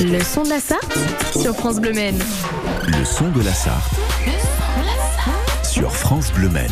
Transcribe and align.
Le 0.00 0.22
son 0.22 0.44
de 0.44 0.50
la 0.50 0.60
Sarthe 0.60 0.96
sur 1.36 1.56
France 1.56 1.80
Bleu 1.80 1.92
Maine. 1.92 2.18
Le 2.86 3.04
son 3.04 3.30
de 3.30 3.42
la 3.42 3.52
Sarthe 3.52 3.82
sur 5.64 5.92
France 5.92 6.30
Bleu 6.32 6.48
Maine. 6.48 6.70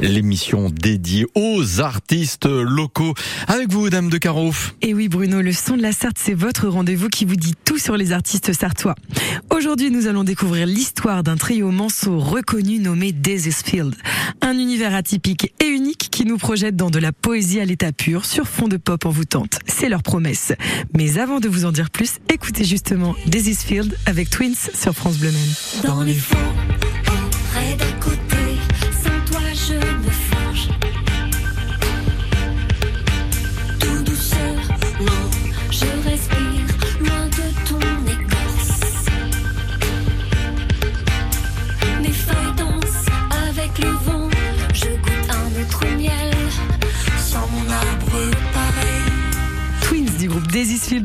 L'émission 0.00 0.70
dédiée 0.70 1.26
aux 1.34 1.80
artistes 1.80 2.46
locaux. 2.46 3.14
Avec 3.46 3.70
vous, 3.70 3.88
Dame 3.90 4.10
de 4.10 4.18
Carouf. 4.18 4.74
Et 4.82 4.92
oui, 4.92 5.08
Bruno, 5.08 5.40
le 5.40 5.52
son 5.52 5.76
de 5.76 5.82
la 5.82 5.92
Sarthe, 5.92 6.18
c'est 6.18 6.34
votre 6.34 6.68
rendez-vous 6.68 7.08
qui 7.08 7.24
vous 7.24 7.36
dit 7.36 7.54
tout 7.64 7.78
sur 7.78 7.96
les 7.96 8.12
artistes 8.12 8.52
sartois. 8.52 8.94
Aujourd'hui, 9.50 9.90
nous 9.90 10.06
allons 10.06 10.24
découvrir 10.24 10.66
l'histoire 10.66 11.22
d'un 11.22 11.36
trio 11.36 11.70
manceau 11.70 12.18
reconnu 12.18 12.78
nommé 12.78 13.14
Field. 13.64 13.94
Un 14.40 14.58
univers 14.58 14.94
atypique 14.94 15.52
et 15.60 15.66
unique 15.66 16.08
qui 16.10 16.24
nous 16.24 16.38
projette 16.38 16.76
dans 16.76 16.90
de 16.90 16.98
la 16.98 17.12
poésie 17.12 17.60
à 17.60 17.64
l'état 17.64 17.92
pur 17.92 18.24
sur 18.24 18.46
fond 18.46 18.68
de 18.68 18.76
pop 18.76 19.06
envoûtante. 19.06 19.58
C'est 19.66 19.88
leur 19.88 20.02
promesse. 20.02 20.52
Mais 20.96 21.18
avant 21.18 21.40
de 21.40 21.48
vous 21.48 21.64
en 21.64 21.72
dire 21.72 21.90
plus, 21.90 22.18
écoutez 22.32 22.64
justement 22.64 23.14
Field 23.32 23.96
avec 24.06 24.30
Twins 24.30 24.54
sur 24.74 24.94
France 24.94 25.18
Bleu 25.18 25.30
Maine. 25.30 25.84
Dans 25.84 26.02
les 26.02 26.14
fonds, 26.14 26.36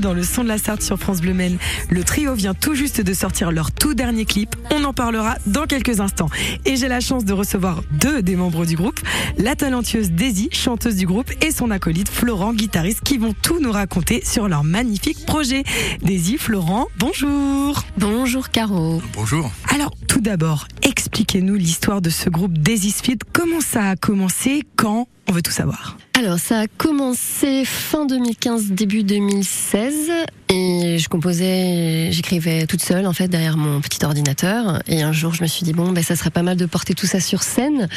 dans 0.09 0.15
le 0.15 0.23
son 0.23 0.43
de 0.43 0.47
la 0.47 0.57
Sarthe 0.57 0.81
sur 0.81 0.97
France 0.97 1.21
Bleu 1.21 1.35
Maine. 1.35 1.59
Le 1.91 2.03
trio 2.03 2.33
vient 2.33 2.55
tout 2.55 2.73
juste 2.73 2.99
de 2.99 3.13
sortir 3.13 3.51
leur 3.51 3.71
tout 3.71 3.93
dernier 3.93 4.25
clip. 4.25 4.55
On 4.71 4.83
en 4.83 4.91
parlera 4.91 5.35
dans 5.45 5.67
quelques 5.67 5.99
instants. 5.99 6.31
Et 6.65 6.77
j'ai 6.77 6.87
la 6.87 6.99
chance 6.99 7.25
de 7.25 7.33
recevoir 7.33 7.83
deux 7.91 8.23
des 8.23 8.35
membres 8.35 8.65
du 8.65 8.75
groupe, 8.75 8.99
la 9.37 9.55
talentueuse 9.55 10.09
Daisy, 10.09 10.49
chanteuse 10.51 10.95
du 10.95 11.05
groupe, 11.05 11.31
et 11.45 11.51
son 11.51 11.69
acolyte 11.69 12.09
Florent, 12.09 12.53
guitariste, 12.53 13.01
qui 13.01 13.19
vont 13.19 13.35
tout 13.39 13.59
nous 13.59 13.71
raconter 13.71 14.23
sur 14.25 14.47
leur 14.47 14.63
magnifique 14.63 15.27
projet. 15.27 15.63
Daisy, 16.01 16.39
Florent, 16.39 16.87
bonjour. 16.97 17.83
Bonjour 17.99 18.49
Caro. 18.49 19.03
Bonjour. 19.13 19.51
Alors, 19.71 19.91
tout 20.07 20.21
d'abord, 20.21 20.67
expliquez-nous 20.81 21.53
l'histoire 21.53 22.01
de 22.01 22.09
ce 22.09 22.31
groupe 22.31 22.57
Field. 22.67 23.21
Comment 23.31 23.61
ça 23.61 23.91
a 23.91 23.95
commencé? 23.95 24.63
Quand? 24.75 25.07
On 25.27 25.33
veut 25.33 25.43
tout 25.43 25.51
savoir. 25.51 25.97
Alors 26.19 26.37
ça 26.37 26.59
a 26.59 26.67
commencé 26.67 27.63
fin 27.63 28.05
2015, 28.05 28.71
début 28.71 29.03
2016 29.03 30.11
et 30.49 30.97
je 30.97 31.07
composais, 31.07 32.09
j'écrivais 32.11 32.65
toute 32.65 32.81
seule 32.81 33.05
en 33.05 33.13
fait 33.13 33.29
derrière 33.29 33.55
mon 33.55 33.79
petit 33.79 34.03
ordinateur 34.03 34.81
et 34.87 35.01
un 35.01 35.13
jour 35.13 35.33
je 35.33 35.43
me 35.43 35.47
suis 35.47 35.63
dit 35.63 35.71
bon 35.73 35.91
ben 35.91 36.03
ça 36.03 36.17
serait 36.17 36.31
pas 36.31 36.41
mal 36.41 36.57
de 36.57 36.65
porter 36.65 36.93
tout 36.93 37.05
ça 37.05 37.21
sur 37.21 37.43
scène. 37.43 37.87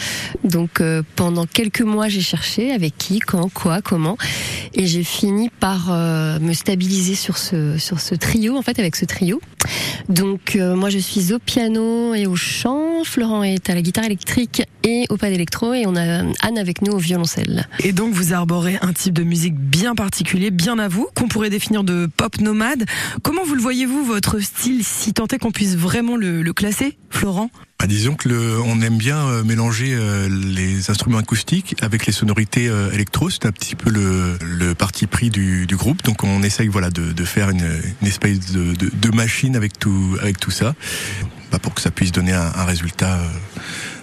Donc 0.44 0.80
euh, 0.80 1.02
pendant 1.16 1.46
quelques 1.46 1.80
mois 1.80 2.08
j'ai 2.08 2.20
cherché 2.20 2.70
avec 2.70 2.96
qui, 2.96 3.18
quand, 3.18 3.52
quoi, 3.52 3.80
comment 3.82 4.16
et 4.74 4.86
j'ai 4.86 5.02
fini 5.02 5.48
par 5.48 5.90
euh, 5.90 6.38
me 6.38 6.52
stabiliser 6.52 7.16
sur 7.16 7.38
ce 7.38 7.76
sur 7.78 8.00
ce 8.00 8.14
trio 8.14 8.56
en 8.56 8.62
fait 8.62 8.78
avec 8.78 8.94
ce 8.94 9.04
trio. 9.04 9.40
Donc 10.08 10.56
euh, 10.56 10.76
moi 10.76 10.90
je 10.90 10.98
suis 10.98 11.32
au 11.32 11.38
piano 11.38 12.14
et 12.14 12.26
au 12.26 12.36
chant, 12.36 13.02
Florent 13.04 13.42
est 13.42 13.68
à 13.70 13.74
la 13.74 13.82
guitare 13.82 14.04
électrique 14.04 14.62
et 14.84 15.06
au 15.08 15.16
pas 15.16 15.30
d'électro 15.30 15.72
et 15.74 15.86
on 15.86 15.96
a 15.96 16.22
Anne 16.40 16.58
avec 16.58 16.82
nous 16.82 16.92
au 16.92 16.98
violoncelle. 16.98 17.66
Et 17.80 17.92
donc 17.92 18.11
vous 18.12 18.32
arborez 18.32 18.78
un 18.82 18.92
type 18.92 19.14
de 19.14 19.24
musique 19.24 19.56
bien 19.56 19.94
particulier, 19.94 20.50
bien 20.50 20.78
à 20.78 20.88
vous, 20.88 21.08
qu'on 21.14 21.28
pourrait 21.28 21.50
définir 21.50 21.82
de 21.82 22.08
pop 22.16 22.40
nomade. 22.40 22.84
Comment 23.22 23.44
vous 23.44 23.54
le 23.54 23.60
voyez-vous, 23.60 24.04
votre 24.04 24.38
style, 24.40 24.84
si 24.84 25.12
tant 25.12 25.26
est 25.26 25.38
qu'on 25.38 25.50
puisse 25.50 25.76
vraiment 25.76 26.16
le, 26.16 26.52
classer, 26.52 26.98
Florent? 27.10 27.50
Bah, 27.80 27.86
disons 27.86 28.14
que 28.14 28.60
on 28.64 28.80
aime 28.80 28.98
bien 28.98 29.18
euh, 29.26 29.42
mélanger 29.42 29.94
euh, 29.94 30.28
les 30.28 30.90
instruments 30.90 31.18
acoustiques 31.18 31.74
avec 31.80 32.06
les 32.06 32.12
sonorités 32.12 32.68
euh, 32.68 32.92
électro. 32.92 33.30
C'est 33.30 33.46
un 33.46 33.52
petit 33.52 33.74
peu 33.74 33.90
le, 33.90 34.74
parti 34.74 35.06
pris 35.06 35.30
du, 35.30 35.66
groupe. 35.72 36.02
Donc 36.04 36.22
on 36.22 36.42
essaye 36.42 36.68
voilà 36.68 36.90
de, 36.90 37.24
faire 37.24 37.50
une, 37.50 37.80
espèce 38.04 38.52
de, 38.52 39.10
machine 39.14 39.56
avec 39.56 39.78
tout 39.78 40.16
avec 40.20 40.38
tout 40.38 40.50
ça, 40.50 40.74
pour 41.62 41.74
que 41.74 41.80
ça 41.80 41.90
puisse 41.90 42.12
donner 42.12 42.32
un, 42.32 42.64
résultat 42.64 43.18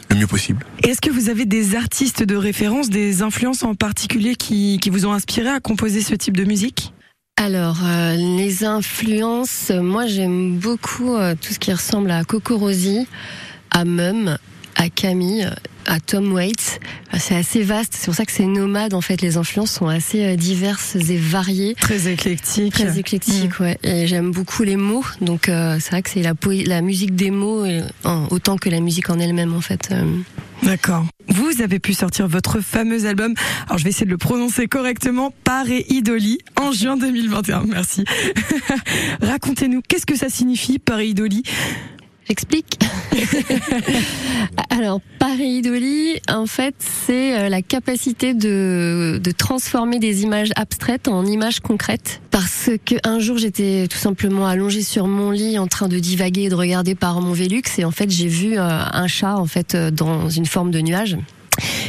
le 0.10 0.16
mieux 0.16 0.28
possible. 0.28 0.66
Est-ce 0.84 1.02
que 1.02 1.10
vous 1.10 1.30
avez 1.30 1.46
des 1.46 1.76
artistes 1.76 2.24
de 2.24 2.36
référence, 2.36 2.90
des 2.90 3.22
influences 3.22 3.64
en 3.64 3.76
particulier 3.76 4.36
qui, 4.36 4.80
qui 4.82 4.90
vous 4.90 5.06
ont 5.06 5.14
inspiré 5.14 5.50
à 5.50 5.60
composer 5.60 6.02
ce 6.02 6.16
type 6.16 6.36
de 6.38 6.44
musique? 6.44 6.94
Alors, 7.38 7.78
euh, 7.86 8.16
les 8.16 8.66
influences, 8.66 9.72
moi 9.72 10.08
j'aime 10.08 10.58
beaucoup 10.58 11.16
euh, 11.16 11.36
tout 11.42 11.54
ce 11.54 11.60
qui 11.60 11.72
ressemble 11.72 12.12
à 12.12 12.26
Coco 12.26 12.58
Rosie, 12.58 13.08
à 13.72 13.86
Mum, 13.86 14.38
à 14.76 14.90
Camille, 14.90 15.50
à 15.86 16.00
Tom 16.00 16.32
Waits. 16.34 16.80
C'est 17.18 17.36
assez 17.36 17.64
vaste, 17.64 17.94
c'est 17.98 18.06
pour 18.06 18.16
ça 18.16 18.26
que 18.26 18.32
c'est 18.32 18.46
nomade 18.46 18.94
en 18.94 19.02
fait. 19.02 19.22
Les 19.22 19.38
influences 19.38 19.72
sont 19.72 19.88
assez 19.88 20.24
euh, 20.24 20.36
diverses 20.36 20.96
et 20.96 21.18
variées. 21.18 21.76
Très 21.76 22.08
éclectique. 22.08 22.74
Très 22.74 23.00
éclectique, 23.00 23.60
ouais. 23.60 23.78
Et 23.84 24.08
j'aime 24.08 24.32
beaucoup 24.32 24.64
les 24.64 24.76
mots, 24.76 25.04
donc 25.22 25.50
euh, 25.50 25.78
c'est 25.80 25.92
vrai 25.92 26.02
que 26.02 26.10
c'est 26.10 26.22
la, 26.22 26.82
musique 26.82 27.16
des 27.16 27.32
mots 27.32 27.66
et, 27.66 27.82
autant 28.30 28.58
que 28.58 28.70
la 28.70 28.80
musique 28.80 29.10
en 29.10 29.20
elle-même 29.20 29.54
en 29.54 29.62
fait. 29.62 29.90
euh. 29.92 30.04
D'accord. 30.64 31.06
Vous 31.28 31.62
avez 31.62 31.80
pu 31.80 31.94
sortir 31.94 32.28
votre 32.28 32.60
fameux 32.60 33.06
album, 33.06 33.34
alors 33.68 33.78
je 33.78 33.84
vais 33.84 33.92
essayer 33.92 34.06
de 34.06 34.12
le 34.12 34.18
prononcer 34.18 34.68
correctement, 34.68 35.34
Paré 35.44 35.86
Idoli, 35.90 36.40
en 36.60 36.72
juin 36.72 36.98
2021. 36.98 37.64
Merci. 37.68 38.04
Racontez-nous, 39.22 39.82
qu'est-ce 39.88 40.06
que 40.06 40.16
ça 40.18 40.30
signifie, 40.30 40.80
Paré 40.80 41.08
Idoli? 41.08 41.44
J'explique. 42.30 42.78
Alors, 44.70 45.02
pareidolie, 45.18 46.22
en 46.30 46.46
fait, 46.46 46.76
c'est 46.78 47.36
euh, 47.36 47.50
la 47.50 47.64
capacité 47.64 48.36
de, 48.36 49.20
de 49.22 49.32
transformer 49.32 49.98
des 49.98 50.22
images 50.22 50.52
abstraites 50.56 51.08
en 51.08 51.26
images 51.26 51.60
concrètes. 51.60 52.22
Parce 52.30 52.70
que 52.86 52.96
un 53.04 53.18
jour, 53.18 53.40
j'étais 53.40 53.88
tout 53.90 53.98
simplement 53.98 54.46
allongée 54.46 54.84
sur 54.84 55.08
mon 55.08 55.32
lit 55.32 55.58
en 55.58 55.66
train 55.66 55.88
de 55.88 55.98
divaguer 55.98 56.44
et 56.44 56.50
de 56.50 56.56
regarder 56.56 56.94
par 56.94 57.20
mon 57.20 57.34
Velux, 57.34 57.64
et 57.80 57.84
en 57.84 57.92
fait, 57.92 58.12
j'ai 58.12 58.28
vu 58.28 58.60
euh, 58.60 58.62
un 58.62 59.08
chat 59.08 59.36
en 59.36 59.48
fait 59.48 59.74
euh, 59.74 59.90
dans 59.90 60.30
une 60.30 60.46
forme 60.46 60.70
de 60.70 60.82
nuage. 60.82 61.18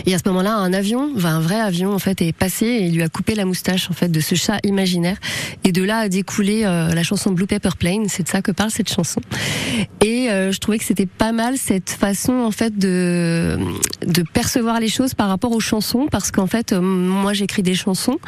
Et 0.07 0.15
à 0.15 0.19
ce 0.19 0.29
moment-là, 0.29 0.55
un 0.55 0.73
avion, 0.73 1.11
enfin, 1.17 1.37
un 1.37 1.41
vrai 1.41 1.61
avion 1.61 1.93
en 1.93 1.99
fait, 1.99 2.23
est 2.23 2.33
passé 2.33 2.67
et 2.67 2.87
il 2.87 2.95
lui 2.95 3.03
a 3.03 3.09
coupé 3.09 3.35
la 3.35 3.45
moustache 3.45 3.91
en 3.91 3.95
fait 3.95 4.09
de 4.09 4.21
ce 4.21 4.35
chat 4.35 4.59
imaginaire. 4.65 5.17
Et 5.65 5.73
de 5.73 5.83
là 5.83 5.99
a 5.99 6.09
découlé 6.09 6.63
euh, 6.65 6.93
la 6.93 7.03
chanson 7.03 7.33
Blue 7.33 7.47
Pepper 7.47 7.71
Plane. 7.79 8.07
C'est 8.09 8.23
de 8.23 8.29
ça 8.29 8.43
que 8.43 8.53
parle 8.53 8.71
cette 8.71 8.93
chanson. 8.93 9.21
Et 10.01 10.31
euh, 10.31 10.53
je 10.53 10.59
trouvais 10.59 10.79
que 10.79 10.85
c'était 10.85 11.07
pas 11.07 11.33
mal 11.33 11.57
cette 11.57 11.91
façon 11.91 12.33
en 12.33 12.51
fait 12.51 12.77
de 12.77 13.59
de 14.07 14.23
percevoir 14.23 14.81
les 14.81 14.89
choses 14.89 15.15
par 15.15 15.29
rapport 15.29 15.53
aux 15.53 15.61
chansons, 15.61 16.07
parce 16.11 16.31
qu'en 16.31 16.47
fait, 16.47 16.73
euh, 16.73 16.81
moi 16.81 17.33
j'écris 17.33 17.63
des 17.63 17.75
chansons. 17.75 18.19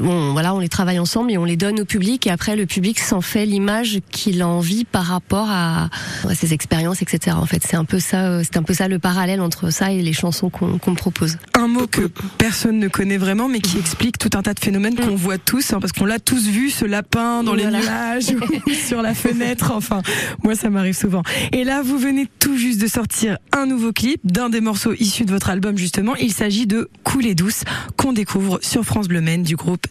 Bon, 0.00 0.32
voilà, 0.32 0.54
on 0.54 0.60
les 0.60 0.68
travaille 0.68 0.98
ensemble 0.98 1.30
et 1.30 1.38
on 1.38 1.44
les 1.44 1.56
donne 1.56 1.80
au 1.80 1.84
public, 1.84 2.26
et 2.26 2.30
après 2.30 2.56
le 2.56 2.66
public 2.66 2.98
s'en 2.98 3.20
fait 3.20 3.44
l'image 3.44 3.98
qu'il 4.10 4.40
a 4.40 4.48
envie 4.48 4.84
par 4.84 5.04
rapport 5.04 5.48
à, 5.50 5.90
à 6.28 6.34
ses 6.34 6.54
expériences, 6.54 7.02
etc. 7.02 7.36
En 7.38 7.46
fait, 7.46 7.62
c'est 7.66 7.76
un 7.76 7.84
peu 7.84 7.98
ça, 7.98 8.26
euh, 8.26 8.42
c'est 8.44 8.56
un 8.56 8.62
peu 8.62 8.72
ça 8.72 8.88
le 8.88 8.98
parallèle 8.98 9.40
entre 9.40 9.70
ça 9.70 9.92
et 9.92 10.00
les 10.00 10.12
chansons 10.12 10.48
qu'on 10.48 10.78
qu'on 10.84 10.94
propose. 10.94 11.36
Un 11.54 11.68
mot 11.68 11.86
que 11.86 12.02
personne 12.38 12.78
ne 12.78 12.88
connaît 12.88 13.16
vraiment, 13.16 13.48
mais 13.48 13.60
qui 13.60 13.78
explique 13.78 14.18
tout 14.18 14.30
un 14.34 14.42
tas 14.42 14.54
de 14.54 14.60
phénomènes 14.60 14.94
qu'on 14.94 15.16
voit 15.16 15.38
tous, 15.38 15.72
hein, 15.72 15.78
parce 15.80 15.92
qu'on 15.92 16.04
l'a 16.04 16.18
tous 16.18 16.46
vu, 16.46 16.70
ce 16.70 16.84
lapin 16.84 17.42
dans 17.42 17.54
les 17.54 17.62
Voilà. 17.64 17.80
nuages 17.80 18.34
ou 18.66 18.70
sur 18.86 19.02
la 19.02 19.14
fenêtre. 19.14 19.72
Enfin, 19.74 20.02
moi, 20.42 20.54
ça 20.54 20.70
m'arrive 20.70 20.94
souvent. 20.96 21.22
Et 21.52 21.64
là, 21.64 21.82
vous 21.82 21.98
venez 21.98 22.26
tout 22.38 22.56
juste 22.56 22.80
de 22.80 22.86
sortir 22.86 23.38
un 23.52 23.66
nouveau 23.66 23.92
clip 23.92 24.20
d'un 24.24 24.50
des 24.50 24.60
morceaux 24.60 24.92
issus 24.98 25.24
de 25.24 25.30
votre 25.30 25.50
album, 25.50 25.76
justement. 25.78 26.14
Il 26.16 26.32
s'agit 26.32 26.66
de 26.66 26.88
Couler 27.02 27.34
douce, 27.34 27.62
qu'on 27.96 28.12
découvre 28.12 28.58
sur 28.62 28.84
France 28.84 29.08
Bleu 29.08 29.20
Maine 29.20 29.42
du 29.42 29.56
groupe 29.56 29.86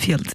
Field. 0.00 0.26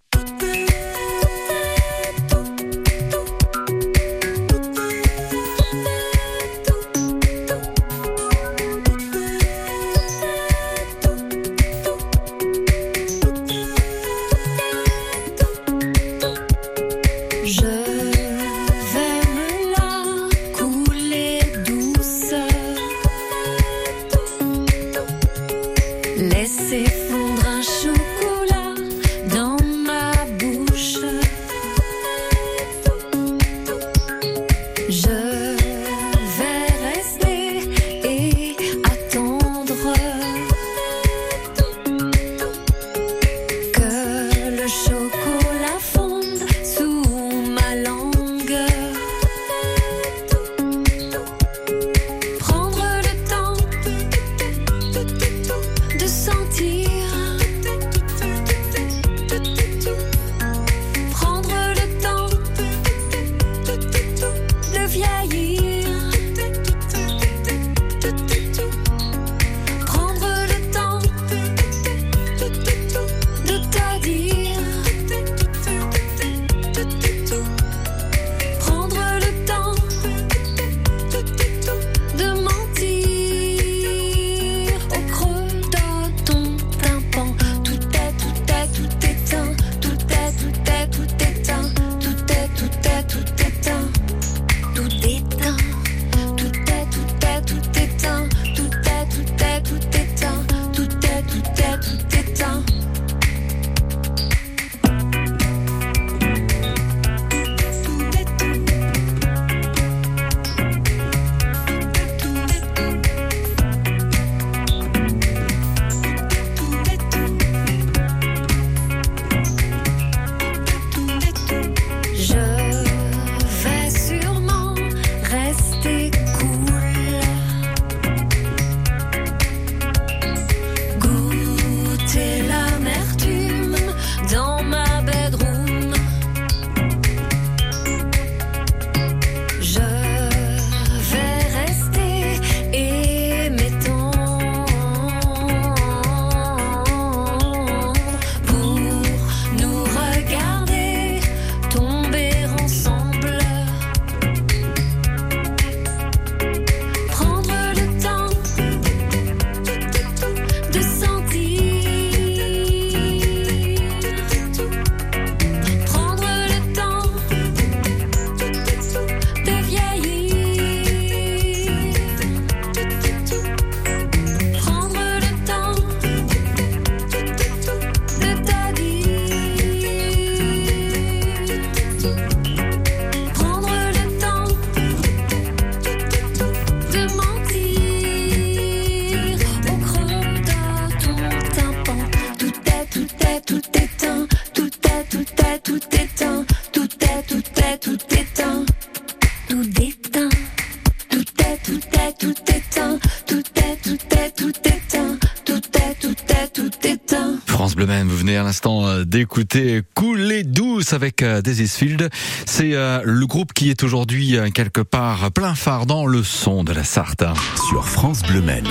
Tout 206.70 206.88
éteint. 206.88 207.36
France 207.46 207.76
Bleu 207.76 207.86
Maine, 207.86 208.08
vous 208.08 208.18
venez 208.18 208.38
à 208.38 208.44
l'instant 208.44 208.88
euh, 208.88 209.04
d'écouter 209.04 209.82
Couler 209.96 210.44
douce 210.44 210.94
avec 210.94 211.22
euh, 211.22 211.42
Field. 211.44 212.10
C'est 212.46 212.74
euh, 212.74 213.02
le 213.04 213.26
groupe 213.26 213.54
qui 213.54 213.70
est 213.70 213.84
aujourd'hui 213.84 214.38
quelque 214.54 214.82
part 214.82 215.32
plein 215.32 215.56
phare 215.56 215.86
dans 215.86 216.06
le 216.06 216.24
son 216.24 216.64
de 216.64 216.72
la 216.72 216.84
Sarthe. 216.84 217.24
sur 217.70 217.88
France 217.88 218.22
Bleu 218.24 218.42
Maine. 218.42 218.68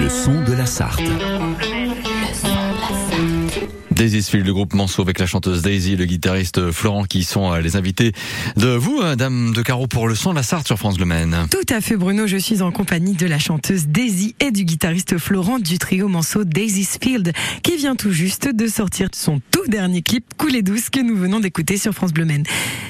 Le 0.00 0.08
son 0.08 0.42
de 0.44 0.52
la 0.52 0.66
Sarthe. 0.66 1.02
Field, 3.98 4.46
le 4.46 4.52
groupe 4.52 4.74
Manceau 4.74 5.02
avec 5.02 5.18
la 5.18 5.26
chanteuse 5.26 5.60
Daisy, 5.60 5.96
le 5.96 6.04
guitariste 6.04 6.70
Florent 6.70 7.02
qui 7.02 7.24
sont 7.24 7.52
euh, 7.52 7.60
les 7.60 7.74
invités 7.74 8.12
de 8.56 8.68
vous, 8.68 9.00
euh, 9.02 9.16
Dame 9.16 9.52
de 9.52 9.60
Carreau, 9.60 9.88
pour 9.88 10.06
le 10.06 10.14
son 10.14 10.30
de 10.30 10.36
la 10.36 10.44
Sarthe 10.44 10.68
sur 10.68 10.78
France 10.78 10.96
Bleu 10.98 11.04
Maine. 11.04 11.48
Tout 11.50 11.74
à 11.74 11.80
fait 11.80 11.96
Bruno, 11.96 12.28
je 12.28 12.36
suis 12.36 12.62
en 12.62 12.70
compagnie 12.70 13.14
de 13.14 13.26
la 13.26 13.40
chanteuse 13.40 13.88
Daisy 13.88 14.36
et 14.38 14.52
du 14.52 14.64
guitariste 14.64 15.18
Florent 15.18 15.58
du 15.58 15.78
trio 15.78 16.06
Manceau 16.06 16.44
Daisy's 16.44 16.96
Field 17.02 17.32
qui 17.64 17.76
vient 17.76 17.96
tout 17.96 18.12
juste 18.12 18.48
de 18.54 18.68
sortir 18.68 19.08
son 19.14 19.40
tout 19.50 19.66
dernier 19.66 20.02
clip 20.02 20.24
Couler 20.36 20.62
douce 20.62 20.90
que 20.90 21.00
nous 21.00 21.16
venons 21.16 21.40
d'écouter 21.40 21.76
sur 21.76 21.92
France 21.92 22.12
Bleu 22.12 22.24
Maine. 22.24 22.44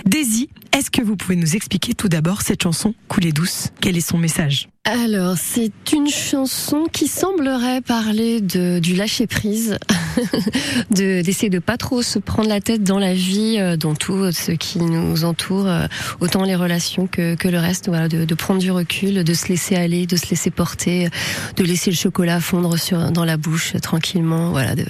Daisy, 0.04 0.50
est-ce 0.76 0.90
que 0.90 1.00
vous 1.00 1.16
pouvez 1.16 1.36
nous 1.36 1.56
expliquer 1.56 1.94
tout 1.94 2.08
d'abord 2.08 2.42
cette 2.42 2.62
chanson 2.62 2.94
Couler 3.08 3.32
douce? 3.32 3.68
Quel 3.80 3.96
est 3.96 4.06
son 4.06 4.18
message? 4.18 4.68
Alors, 4.84 5.36
c'est 5.36 5.72
une 5.92 6.08
chanson 6.08 6.86
qui 6.90 7.08
semblerait 7.08 7.80
parler 7.82 8.40
de, 8.40 8.78
du 8.78 8.94
lâcher 8.94 9.26
prise, 9.26 9.78
de 10.90 11.22
d'essayer 11.22 11.50
de 11.50 11.58
pas 11.58 11.76
trop 11.76 12.02
se 12.02 12.18
prendre 12.18 12.48
la 12.48 12.60
tête 12.60 12.82
dans 12.82 12.98
la 12.98 13.14
vie, 13.14 13.56
euh, 13.58 13.76
dans 13.76 13.94
tout 13.94 14.30
ce 14.32 14.52
qui 14.52 14.78
nous 14.78 15.24
entoure, 15.24 15.66
euh, 15.66 15.86
autant 16.20 16.44
les 16.44 16.54
relations 16.54 17.06
que, 17.06 17.34
que 17.34 17.48
le 17.48 17.58
reste. 17.58 17.88
Voilà, 17.88 18.08
de, 18.08 18.24
de 18.24 18.34
prendre 18.34 18.60
du 18.60 18.70
recul, 18.70 19.24
de 19.24 19.34
se 19.34 19.48
laisser 19.48 19.74
aller, 19.76 20.06
de 20.06 20.16
se 20.16 20.28
laisser 20.30 20.50
porter, 20.50 21.08
de 21.56 21.64
laisser 21.64 21.90
le 21.90 21.96
chocolat 21.96 22.40
fondre 22.40 22.78
sur 22.78 23.10
dans 23.10 23.24
la 23.24 23.36
bouche 23.36 23.74
euh, 23.74 23.78
tranquillement. 23.78 24.50
Voilà, 24.50 24.74
de 24.74 24.84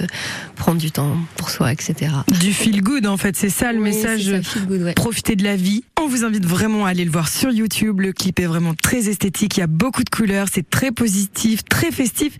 prendre 0.56 0.78
du 0.78 0.90
temps 0.90 1.16
pour 1.36 1.50
soi, 1.50 1.72
etc. 1.72 2.12
Du 2.40 2.52
feel 2.52 2.82
good 2.82 3.06
en 3.06 3.16
fait, 3.16 3.36
c'est 3.36 3.50
ça 3.50 3.72
le 3.72 3.78
Oui, 3.78 3.84
message. 3.90 4.24
c'est 4.24 4.42
ça, 4.42 4.42
feel 4.42 4.66
good, 4.66 4.82
ouais. 4.82 4.94
Profitez 4.94 5.36
de 5.36 5.44
la 5.44 5.56
vie. 5.56 5.84
On 6.00 6.06
vous 6.08 6.24
invite 6.24 6.46
vraiment 6.46 6.86
à 6.86 6.90
aller 6.90 7.04
le 7.04 7.10
voir 7.10 7.28
sur 7.28 7.50
YouTube. 7.50 8.00
Le 8.00 8.12
clip 8.12 8.38
est 8.40 8.46
vraiment 8.46 8.74
très 8.74 9.08
esthétique. 9.08 9.56
Il 9.56 9.60
y 9.60 9.62
a 9.62 9.66
beaucoup 9.66 10.04
de 10.04 10.10
couleurs. 10.10 10.46
C'est 10.52 10.68
très 10.68 10.90
positif, 10.92 11.64
très 11.64 11.90
festif. 11.90 12.36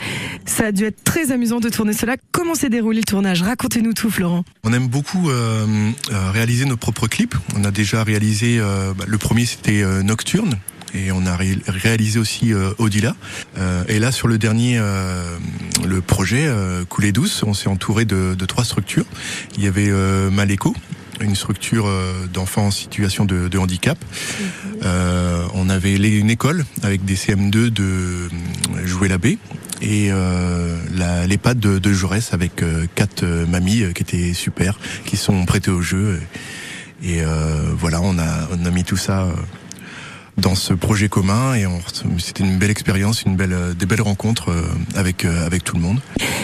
Ça 0.47 0.66
a 0.66 0.73
dû 0.73 0.85
être 0.85 1.02
très 1.04 1.33
amusant 1.33 1.61
de 1.61 1.68
tourner 1.68 1.92
cela. 1.92 2.16
Comment 2.33 2.54
s'est 2.54 2.68
déroulé 2.78 3.00
le 3.00 3.04
tournage 3.04 3.42
Racontez-nous 3.42 3.92
tout, 3.92 4.08
Florent. 4.08 4.44
On 4.62 4.73
aime 4.73 4.87
beaucoup 4.87 5.30
euh, 5.30 5.66
euh, 6.12 6.30
réaliser 6.30 6.64
nos 6.64 6.76
propres 6.76 7.08
clips. 7.08 7.35
On 7.56 7.64
a 7.64 7.73
déjà 7.73 8.04
réalisé, 8.04 8.58
euh, 8.61 8.94
bah, 8.97 9.04
le 9.08 9.18
premier 9.18 9.47
c'était 9.47 9.82
euh, 9.82 10.04
Nocturne. 10.04 10.54
Et 10.94 11.11
on 11.11 11.26
a 11.26 11.37
ré- 11.37 11.58
réalisé 11.66 12.20
aussi 12.20 12.52
euh, 12.54 12.70
Odila. 12.78 13.16
Euh, 13.58 13.82
et 13.88 13.99
là, 13.99 14.12
sur 14.12 14.28
le 14.28 14.38
dernier, 14.38 14.76
euh, 14.78 15.37
le 15.87 16.00
projet 16.00 16.49
Couler 16.88 17.11
douce, 17.11 17.42
on 17.44 17.52
s'est 17.52 17.68
entouré 17.68 18.04
de, 18.04 18.37
de 18.38 18.47
trois 18.47 18.64
structures. 18.64 19.04
Il 19.56 19.64
y 19.64 19.66
avait 19.66 19.90
Maléco, 20.30 20.75
une 21.20 21.35
structure 21.35 21.90
d'enfants 22.32 22.66
en 22.66 22.70
situation 22.70 23.25
de, 23.25 23.49
de 23.49 23.58
handicap. 23.58 23.99
Euh, 24.85 25.44
on 25.54 25.68
avait 25.68 25.99
les- 25.99 26.16
une 26.16 26.30
école 26.30 26.64
avec 26.85 27.04
des 27.04 27.16
CM2 27.16 27.70
de 27.70 28.28
Jouer 28.85 29.08
la 29.08 29.18
baie 29.18 29.37
et 29.82 30.08
euh, 30.11 30.76
la- 30.97 31.26
de, 31.54 31.78
de 31.78 31.92
Jaurès 31.92 32.32
avec 32.32 32.62
euh, 32.62 32.87
quatre 32.94 33.23
euh, 33.23 33.47
mamies 33.47 33.85
qui 33.94 34.02
étaient 34.02 34.32
super, 34.35 34.78
qui 35.04 35.16
sont 35.16 35.44
prêtées 35.47 35.70
au 35.70 35.82
jeu. 35.82 36.20
Et 37.02 37.23
euh, 37.23 37.73
voilà, 37.76 38.00
on 38.02 38.18
a, 38.18 38.49
on 38.52 38.64
a 38.66 38.70
mis 38.70 38.85
tout 38.85 38.97
ça 38.97 39.28
dans 40.37 40.54
ce 40.54 40.73
projet 40.75 41.08
commun 41.08 41.54
et 41.54 41.64
c'était 42.18 42.44
une 42.44 42.58
belle 42.58 42.70
expérience, 42.70 43.23
une 43.23 43.37
belle, 43.37 43.56
des 43.78 43.87
belles 43.87 44.02
rencontres 44.02 44.52
avec, 44.94 45.25
avec 45.25 45.64
tout 45.64 45.76
le 45.76 45.82
monde. 45.82 46.00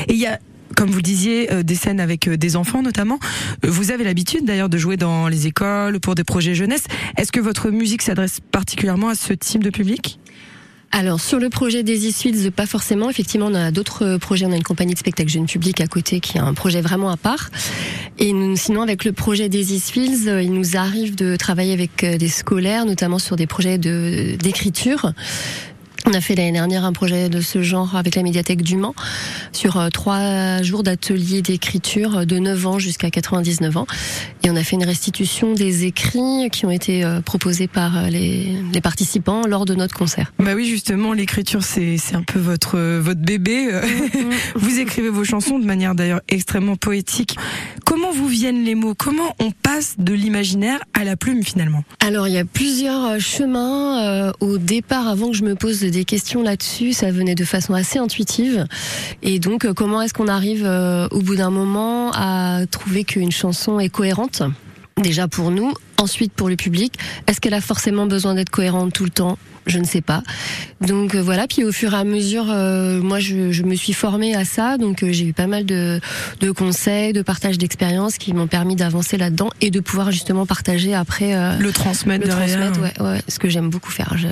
Et 0.08 0.14
il 0.14 0.18
y 0.18 0.26
a, 0.26 0.38
comme 0.76 0.90
vous 0.90 1.02
disiez, 1.02 1.48
des 1.62 1.74
scènes 1.76 2.00
avec 2.00 2.28
des 2.28 2.56
enfants 2.56 2.82
notamment. 2.82 3.18
Vous 3.62 3.90
avez 3.90 4.04
l'habitude 4.04 4.44
d'ailleurs 4.44 4.68
de 4.68 4.78
jouer 4.78 4.96
dans 4.96 5.28
les 5.28 5.46
écoles 5.46 6.00
pour 6.00 6.14
des 6.14 6.24
projets 6.24 6.54
jeunesse. 6.54 6.84
Est-ce 7.16 7.30
que 7.32 7.40
votre 7.40 7.70
musique 7.70 8.02
s'adresse 8.02 8.38
particulièrement 8.52 9.08
à 9.08 9.14
ce 9.14 9.32
type 9.32 9.62
de 9.62 9.70
public? 9.70 10.18
Alors 10.96 11.20
sur 11.20 11.40
le 11.40 11.48
projet 11.48 11.82
des 11.82 11.98
Fields, 12.12 12.52
pas 12.52 12.66
forcément. 12.66 13.10
Effectivement, 13.10 13.46
on 13.50 13.54
a 13.54 13.72
d'autres 13.72 14.04
euh, 14.04 14.18
projets. 14.18 14.46
On 14.46 14.52
a 14.52 14.56
une 14.56 14.62
compagnie 14.62 14.94
de 14.94 14.98
spectacle 14.98 15.28
jeune 15.28 15.46
public 15.46 15.80
à 15.80 15.88
côté 15.88 16.20
qui 16.20 16.38
a 16.38 16.44
un 16.44 16.54
projet 16.54 16.80
vraiment 16.82 17.10
à 17.10 17.16
part. 17.16 17.50
Et 18.20 18.32
nous- 18.32 18.54
sinon, 18.56 18.80
avec 18.82 19.04
le 19.04 19.10
projet 19.10 19.48
des 19.48 19.64
Fields, 19.64 20.28
euh, 20.28 20.40
il 20.40 20.52
nous 20.52 20.76
arrive 20.76 21.16
de 21.16 21.34
travailler 21.34 21.72
avec 21.72 22.04
euh, 22.04 22.16
des 22.16 22.28
scolaires, 22.28 22.86
notamment 22.86 23.18
sur 23.18 23.34
des 23.34 23.48
projets 23.48 23.76
de 23.76 24.36
d'écriture. 24.36 25.12
On 26.06 26.12
a 26.12 26.20
fait 26.20 26.34
l'année 26.34 26.52
dernière 26.52 26.84
un 26.84 26.92
projet 26.92 27.30
de 27.30 27.40
ce 27.40 27.62
genre 27.62 27.96
avec 27.96 28.14
la 28.14 28.22
médiathèque 28.22 28.60
du 28.62 28.76
Mans 28.76 28.94
sur 29.52 29.78
euh, 29.78 29.88
trois 29.88 30.60
jours 30.60 30.82
d'atelier 30.82 31.40
d'écriture 31.40 32.18
euh, 32.18 32.24
de 32.26 32.38
9 32.38 32.66
ans 32.66 32.78
jusqu'à 32.78 33.10
99 33.10 33.76
ans. 33.78 33.86
Et 34.42 34.50
on 34.50 34.56
a 34.56 34.62
fait 34.62 34.76
une 34.76 34.84
restitution 34.84 35.54
des 35.54 35.86
écrits 35.86 36.50
qui 36.52 36.66
ont 36.66 36.70
été 36.70 37.04
euh, 37.04 37.22
proposés 37.22 37.68
par 37.68 38.10
les, 38.10 38.54
les 38.72 38.80
participants 38.82 39.46
lors 39.46 39.64
de 39.64 39.74
notre 39.74 39.94
concert. 39.96 40.30
Bah 40.38 40.52
oui, 40.54 40.66
justement, 40.66 41.14
l'écriture 41.14 41.62
c'est 41.64 41.96
un 42.12 42.22
peu 42.22 42.38
votre 42.38 42.78
votre 42.98 43.20
bébé. 43.20 43.68
euh. 43.72 43.82
vous 44.56 44.78
écrivez 44.80 45.08
vos 45.08 45.24
chansons 45.24 45.58
de 45.58 45.64
manière 45.64 45.94
d'ailleurs 45.94 46.20
extrêmement 46.28 46.76
poétique. 46.76 47.36
Comment 47.86 48.12
vous 48.12 48.28
viennent 48.28 48.64
les 48.64 48.74
mots? 48.74 48.94
Comment 48.94 49.34
on 49.40 49.50
passe 49.52 49.94
de 49.98 50.12
l'imaginaire 50.12 50.80
à 50.92 51.04
la 51.04 51.16
plume 51.16 51.42
finalement? 51.42 51.82
Alors 52.00 52.28
il 52.28 52.34
y 52.34 52.38
a 52.38 52.44
plusieurs 52.44 53.18
chemins. 53.20 54.32
Au 54.40 54.58
départ, 54.58 55.08
avant 55.08 55.30
que 55.30 55.36
je 55.36 55.44
me 55.44 55.54
pose 55.54 55.82
des 55.94 56.04
questions 56.04 56.42
là-dessus, 56.42 56.92
ça 56.92 57.10
venait 57.10 57.34
de 57.34 57.44
façon 57.44 57.74
assez 57.74 57.98
intuitive. 57.98 58.66
Et 59.22 59.38
donc, 59.38 59.64
euh, 59.64 59.72
comment 59.72 60.02
est-ce 60.02 60.12
qu'on 60.14 60.28
arrive 60.28 60.64
euh, 60.66 61.08
au 61.10 61.20
bout 61.20 61.36
d'un 61.36 61.50
moment 61.50 62.10
à 62.14 62.60
trouver 62.70 63.04
qu'une 63.04 63.32
chanson 63.32 63.80
est 63.80 63.88
cohérente 63.88 64.42
Déjà 65.00 65.26
pour 65.26 65.50
nous, 65.50 65.72
ensuite 66.00 66.32
pour 66.32 66.48
le 66.48 66.54
public? 66.56 66.94
Est-ce 67.26 67.40
qu'elle 67.40 67.54
a 67.54 67.60
forcément 67.60 68.06
besoin 68.06 68.34
d'être 68.34 68.50
cohérente 68.50 68.92
tout 68.92 69.04
le 69.04 69.10
temps? 69.10 69.38
Je 69.66 69.78
ne 69.78 69.84
sais 69.84 70.02
pas. 70.02 70.22
Donc 70.82 71.14
euh, 71.14 71.22
voilà, 71.22 71.46
puis 71.46 71.64
au 71.64 71.72
fur 71.72 71.94
et 71.94 71.96
à 71.96 72.04
mesure, 72.04 72.46
euh, 72.50 73.00
moi 73.00 73.18
je, 73.18 73.50
je 73.50 73.62
me 73.62 73.74
suis 73.76 73.94
formée 73.94 74.34
à 74.36 74.44
ça, 74.44 74.76
donc 74.76 75.02
euh, 75.02 75.10
j'ai 75.10 75.24
eu 75.24 75.32
pas 75.32 75.46
mal 75.46 75.64
de, 75.64 76.00
de 76.40 76.50
conseils, 76.50 77.14
de 77.14 77.22
partage 77.22 77.56
d'expériences 77.56 78.18
qui 78.18 78.34
m'ont 78.34 78.46
permis 78.46 78.76
d'avancer 78.76 79.16
là-dedans 79.16 79.48
et 79.62 79.70
de 79.70 79.80
pouvoir 79.80 80.12
justement 80.12 80.44
partager 80.44 80.94
après 80.94 81.58
Le 81.58 81.72
transmettre 81.72 82.26
le 82.26 82.28
derrière. 82.34 82.72
transmettre, 82.72 83.00
ouais, 83.02 83.08
ouais, 83.14 83.20
ce 83.26 83.38
que 83.38 83.48
j'aime 83.48 83.70
beaucoup 83.70 83.90
faire. 83.90 84.12
Je- 84.18 84.28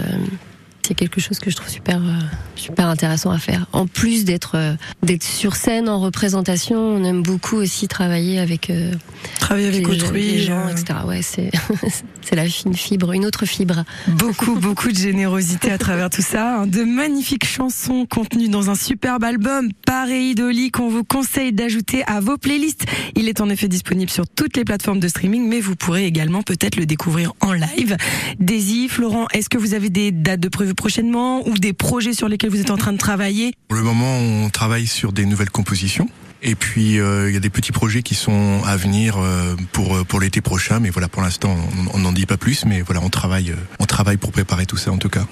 C'est 0.92 0.96
quelque 0.96 1.22
chose 1.22 1.38
que 1.38 1.50
je 1.50 1.56
trouve 1.56 1.70
super, 1.70 1.96
euh, 2.04 2.18
super 2.54 2.86
intéressant 2.86 3.30
à 3.30 3.38
faire. 3.38 3.64
En 3.72 3.86
plus 3.86 4.26
d'être 4.26 4.56
euh, 4.56 4.74
d'être 5.02 5.22
sur 5.22 5.56
scène 5.56 5.88
en 5.88 5.98
représentation, 6.00 6.76
on 6.78 7.02
aime 7.02 7.22
beaucoup 7.22 7.56
aussi 7.56 7.88
travailler 7.88 8.38
avec 8.38 8.68
euh, 8.68 8.92
Travailler 9.40 9.68
avec 9.68 9.86
les, 9.86 10.02
autrui, 10.02 10.32
les 10.32 10.38
gens, 10.42 10.68
etc. 10.68 10.98
Ouais, 11.06 11.22
c'est 11.22 11.50
c'est 12.22 12.36
la 12.36 12.46
fine 12.46 12.74
fibre, 12.74 13.12
une 13.12 13.24
autre 13.24 13.46
fibre. 13.46 13.84
Beaucoup, 14.06 14.56
beaucoup 14.56 14.90
de 14.90 14.96
générosité 14.96 15.70
à 15.70 15.78
travers 15.78 16.10
tout 16.10 16.20
ça. 16.22 16.60
hein. 16.60 16.66
De 16.66 16.82
magnifiques 16.84 17.46
chansons 17.46 18.04
contenues 18.04 18.48
dans 18.48 18.68
un 18.68 18.74
superbe 18.74 19.24
album, 19.24 19.70
pareil 19.86 20.34
Dolly, 20.34 20.70
qu'on 20.70 20.88
vous 20.90 21.04
conseille 21.04 21.52
d'ajouter 21.52 22.02
à 22.06 22.20
vos 22.20 22.36
playlists. 22.36 22.84
Il 23.16 23.28
est 23.28 23.40
en 23.40 23.48
effet 23.48 23.68
disponible 23.68 24.10
sur 24.10 24.28
toutes 24.28 24.56
les 24.58 24.64
plateformes 24.64 25.00
de 25.00 25.08
streaming, 25.08 25.48
mais 25.48 25.60
vous 25.60 25.74
pourrez 25.74 26.04
également 26.04 26.42
peut-être 26.42 26.76
le 26.76 26.84
découvrir 26.84 27.32
en 27.40 27.52
live. 27.52 27.96
Daisy, 28.38 28.88
Florent, 28.88 29.26
est-ce 29.32 29.48
que 29.48 29.58
vous 29.58 29.72
avez 29.74 29.88
des 29.88 30.12
dates 30.12 30.40
de 30.40 30.48
prévues 30.48 30.74
prochainement 30.82 31.46
ou 31.46 31.54
des 31.54 31.72
projets 31.72 32.12
sur 32.12 32.28
lesquels 32.28 32.50
vous 32.50 32.60
êtes 32.60 32.72
en 32.72 32.76
train 32.76 32.92
de 32.92 32.98
travailler 32.98 33.54
Pour 33.68 33.76
le 33.78 33.84
moment, 33.84 34.18
on 34.18 34.50
travaille 34.50 34.88
sur 34.88 35.12
des 35.12 35.26
nouvelles 35.26 35.50
compositions. 35.50 36.08
Et 36.42 36.56
puis 36.56 36.98
euh, 36.98 37.30
il 37.30 37.34
y 37.34 37.36
a 37.36 37.40
des 37.40 37.50
petits 37.50 37.70
projets 37.70 38.02
qui 38.02 38.16
sont 38.16 38.60
à 38.66 38.76
venir 38.76 39.16
euh, 39.16 39.54
pour 39.70 39.94
euh, 39.94 40.02
pour 40.02 40.18
l'été 40.18 40.40
prochain, 40.40 40.80
mais 40.80 40.90
voilà 40.90 41.06
pour 41.06 41.22
l'instant 41.22 41.56
on 41.94 41.96
on 41.96 41.98
n'en 42.00 42.10
dit 42.10 42.26
pas 42.26 42.36
plus, 42.36 42.64
mais 42.64 42.80
voilà 42.80 43.00
on 43.00 43.10
travaille 43.10 43.52
euh, 43.52 43.78
on 43.78 43.84
travaille 43.84 44.16
pour 44.16 44.32
préparer 44.32 44.66
tout 44.66 44.76
ça 44.76 44.90
en 44.90 44.98
tout 44.98 45.08
cas. 45.08 45.24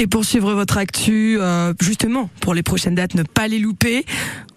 Et 0.00 0.06
pour 0.06 0.24
suivre 0.24 0.54
votre 0.54 0.78
actu, 0.78 1.38
euh, 1.40 1.74
justement, 1.80 2.30
pour 2.40 2.54
les 2.54 2.62
prochaines 2.62 2.94
dates, 2.94 3.16
ne 3.16 3.24
pas 3.24 3.48
les 3.48 3.58
louper, 3.58 4.06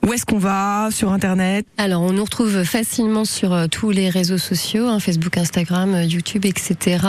où 0.05 0.13
est-ce 0.13 0.23
qu'on 0.23 0.37
va 0.37 0.89
Sur 0.91 1.11
Internet? 1.11 1.65
Alors, 1.79 2.03
on 2.03 2.13
nous 2.13 2.23
retrouve 2.23 2.63
facilement 2.63 3.25
sur 3.25 3.51
euh, 3.51 3.65
tous 3.65 3.89
les 3.89 4.11
réseaux 4.11 4.37
sociaux, 4.37 4.87
hein, 4.87 4.99
Facebook, 4.99 5.35
Instagram, 5.37 5.95
euh, 5.95 6.03
YouTube, 6.03 6.45
etc. 6.45 6.99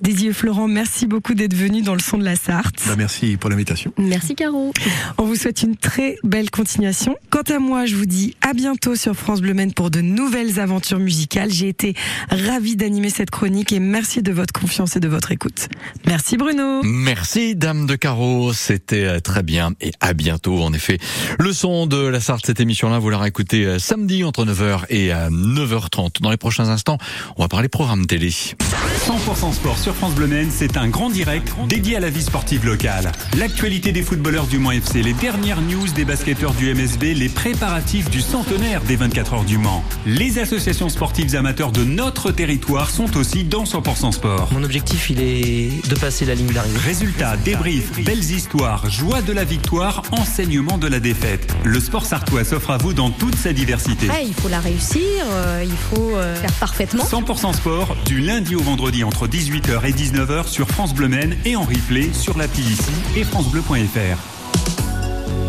Daisy 0.01 0.27
et 0.27 0.34
Florent, 0.34 0.67
merci 0.67 1.05
beaucoup 1.05 1.36
d'être 1.36 1.53
venus 1.53 1.84
dans 1.84 1.93
le 1.93 2.00
son 2.00 2.17
de 2.17 2.24
la 2.24 2.36
Sarthe. 2.36 2.81
Bah, 2.88 2.95
merci 2.98 3.38
pour 3.38 3.51
l'invitation. 3.51 3.93
Merci 4.00 4.34
Caro. 4.34 4.74
On 5.19 5.25
vous 5.25 5.36
souhaite 5.36 5.62
une 5.62 5.75
très 5.75 6.17
belle 6.24 6.50
continuation. 6.55 7.17
Quant 7.31 7.41
à 7.53 7.59
moi, 7.59 7.85
je 7.85 7.97
vous 7.97 8.05
dis 8.05 8.35
à 8.41 8.53
bientôt 8.53 8.95
sur 8.95 9.13
France 9.13 9.41
Bleu 9.41 9.53
Maine 9.53 9.74
pour 9.74 9.91
de 9.91 10.00
nouvelles 10.00 10.57
aventures 10.62 11.00
musicales. 11.00 11.51
J'ai 11.51 11.67
été 11.67 11.95
ravie 12.29 12.77
d'animer 12.77 13.09
cette 13.09 13.29
chronique 13.29 13.74
et 13.74 13.81
merci 13.81 14.21
de 14.21 14.31
votre 14.31 14.53
confiance 14.53 14.95
et 14.95 15.01
de 15.01 15.09
votre 15.09 15.33
écoute. 15.33 15.67
Merci 16.07 16.38
Bruno. 16.38 16.81
Merci 16.83 17.55
Dame 17.55 17.85
de 17.88 17.95
Carreau, 17.95 18.53
c'était 18.53 19.03
euh, 19.03 19.19
très 19.19 19.43
bien 19.43 19.74
et 19.81 19.91
à 20.00 20.13
bientôt 20.13 20.63
en 20.63 20.71
effet. 20.71 20.97
Le 21.39 21.51
son 21.51 21.88
de 21.88 21.97
la 21.97 22.21
Sarthe, 22.21 22.45
cette 22.45 22.62
émission-là, 22.62 23.00
vous 23.00 23.09
l'aurez 23.09 23.27
écouté 23.27 23.65
euh, 23.65 23.77
samedi 23.77 24.24
entre 24.24 24.45
9h 24.45 24.85
et 24.89 25.13
euh, 25.13 25.29
9h30. 25.29 26.21
Dans 26.21 26.31
les 26.31 26.38
prochains 26.38 26.69
instants, 26.69 26.97
on 27.35 27.41
va 27.41 27.50
parler 27.50 27.67
programme 27.67 28.05
télé. 28.05 28.29
100% 28.29 29.53
sport 29.53 29.77
sur 29.77 29.93
France 29.93 30.15
Bleu 30.15 30.27
Maine, 30.27 30.50
c'est 30.51 30.77
un 30.77 30.88
grand 30.88 31.09
direct 31.09 31.53
dédié 31.67 31.97
à 31.97 32.00
la 32.00 32.09
vie 32.09 32.24
sportive 32.24 32.65
locale. 32.65 33.12
L'actualité 33.38 33.91
des 33.91 34.03
footballeurs 34.03 34.47
du 34.47 34.57
Mans 34.57 34.71
FC, 34.71 35.03
les 35.03 35.13
dernières 35.13 35.62
news 35.62 35.88
des 35.93 36.05
basketteurs 36.05 36.44
du 36.53 36.73
MSB, 36.73 37.13
les 37.15 37.29
préparatifs 37.29 38.09
du 38.09 38.21
centenaire 38.21 38.81
des 38.81 38.95
24 38.95 39.33
heures 39.33 39.43
du 39.43 39.57
Mans. 39.57 39.83
Les 40.05 40.37
associations 40.37 40.89
sportives 40.89 41.35
amateurs 41.35 41.71
de 41.71 41.83
notre 41.83 42.31
territoire 42.31 42.89
sont 42.89 43.17
aussi 43.17 43.43
dans 43.43 43.63
100% 43.63 44.11
sport. 44.11 44.49
Mon 44.51 44.63
objectif, 44.63 45.09
il 45.09 45.21
est 45.21 45.87
de 45.89 45.95
passer 45.95 46.25
la 46.25 46.35
ligne 46.35 46.51
d'arrivée. 46.51 46.77
Résultats, 46.77 47.37
débriefs, 47.37 48.03
belles 48.03 48.31
histoires, 48.31 48.89
joie 48.89 49.21
de 49.21 49.33
la 49.33 49.43
victoire, 49.43 50.03
enseignement 50.11 50.77
de 50.77 50.87
la 50.87 50.99
défaite. 50.99 51.55
Le 51.63 51.79
sport 51.79 52.05
sartois 52.05 52.43
s'offre 52.43 52.71
à 52.71 52.77
vous 52.77 52.93
dans 52.93 53.09
toute 53.09 53.35
sa 53.35 53.51
diversité. 53.51 54.07
Ouais, 54.07 54.25
il 54.27 54.33
faut 54.33 54.49
la 54.49 54.59
réussir, 54.59 55.01
euh, 55.31 55.63
il 55.65 55.95
faut 55.95 56.15
euh, 56.15 56.35
faire 56.35 56.53
parfaitement. 56.53 57.03
100% 57.03 57.53
sport 57.53 57.95
du 58.05 58.19
lundi 58.19 58.55
au 58.55 58.61
vendredi 58.61 59.03
entre 59.03 59.27
18h 59.27 59.85
et 59.85 59.93
19h 59.93 60.47
sur 60.47 60.67
France 60.67 60.93
Bleu 60.93 61.07
Maine 61.07 61.35
et 61.45 61.55
en 61.55 61.63
replay 61.63 62.11
sur 62.13 62.37
l'appli 62.37 62.61
ici 62.61 62.91
et 63.15 63.23
francebleu.fr. 63.23 64.34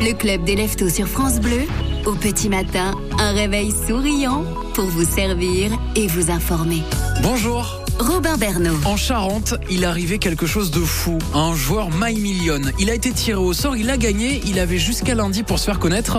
Le 0.01 0.13
club 0.13 0.45
des 0.45 0.57
leftos 0.57 0.89
sur 0.89 1.09
France 1.09 1.41
Bleu. 1.41 1.63
Au 2.07 2.13
petit 2.13 2.49
matin, 2.49 2.95
un 3.19 3.33
réveil 3.33 3.73
souriant 3.87 4.45
pour 4.75 4.87
vous 4.87 5.05
servir 5.05 5.73
et 5.97 6.07
vous 6.07 6.31
informer. 6.31 6.83
Bonjour. 7.23 7.81
Robin 7.99 8.37
Bernot. 8.37 8.77
En 8.85 8.97
Charente, 8.97 9.55
il 9.71 9.83
est 9.83 9.87
arrivé 9.87 10.19
quelque 10.19 10.47
chose 10.47 10.71
de 10.71 10.81
fou. 10.81 11.19
Un 11.35 11.55
joueur 11.55 11.89
My 11.91 12.15
Million. 12.15 12.61
Il 12.79 12.91
a 12.91 12.95
été 12.95 13.11
tiré 13.11 13.39
au 13.39 13.55
sort, 13.55 13.77
il 13.77 13.89
a 13.89 13.97
gagné, 13.97 14.43
il 14.45 14.59
avait 14.59 14.79
jusqu'à 14.79 15.15
lundi 15.15 15.43
pour 15.43 15.59
se 15.59 15.65
faire 15.65 15.79
connaître 15.79 16.19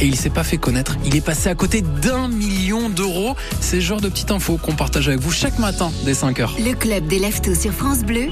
et 0.00 0.06
il 0.06 0.16
s'est 0.16 0.30
pas 0.30 0.42
fait 0.42 0.58
connaître. 0.58 0.96
Il 1.04 1.14
est 1.14 1.20
passé 1.20 1.48
à 1.48 1.54
côté 1.54 1.80
d'un 1.80 2.26
million 2.26 2.88
d'euros. 2.88 3.36
C'est 3.60 3.76
le 3.76 3.82
genre 3.82 4.00
de 4.00 4.08
petite 4.08 4.32
info 4.32 4.58
qu'on 4.60 4.74
partage 4.74 5.08
avec 5.08 5.20
vous 5.20 5.30
chaque 5.30 5.58
matin 5.60 5.92
dès 6.04 6.14
5 6.14 6.40
heures. 6.40 6.56
Le 6.58 6.74
club 6.74 7.06
des 7.06 7.20
leftos 7.20 7.54
sur 7.54 7.72
France 7.72 8.00
Bleu. 8.00 8.26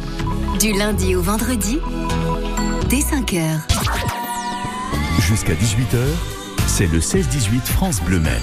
Du 0.59 0.73
lundi 0.73 1.15
au 1.15 1.23
vendredi, 1.23 1.79
dès 2.91 3.00
5 3.00 3.35
heures. 3.35 3.79
Jusqu'à 5.21 5.53
18h, 5.53 5.99
c'est 6.67 6.91
le 6.91 6.99
16-18 6.99 7.61
France 7.61 8.00
Bleu 8.03 8.19
Maine. 8.19 8.43